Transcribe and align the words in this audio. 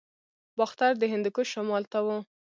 باختر 0.57 0.91
د 0.99 1.03
هندوکش 1.13 1.47
شمال 1.53 1.83
ته 1.91 1.99
و 2.05 2.07